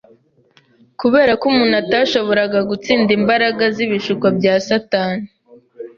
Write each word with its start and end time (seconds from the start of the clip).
Kubera 0.99 1.31
ko 1.39 1.43
umuntu 1.51 1.75
atashoboraga 1.83 2.59
gutsinda 2.69 3.09
imbaraga 3.19 3.63
z’ibishuko 3.75 4.25
bya 4.37 4.53
Satani 4.67 5.25